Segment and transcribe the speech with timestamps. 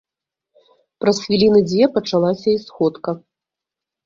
[1.03, 3.15] Праз хвіліны дзве пачалася і сходка.